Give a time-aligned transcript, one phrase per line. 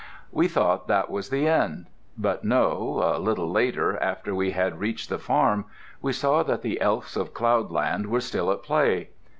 [0.31, 1.85] We thought that was the end.
[2.17, 5.65] But no—a little later, after we had reached the farm,
[6.01, 9.09] we saw that the elfs of cloudland were still at play.